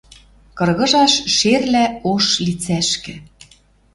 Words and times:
Кыргыжаш 0.57 1.13
шерлӓ 1.35 1.85
ош 2.11 2.25
лицӓшкӹ. 2.45 3.15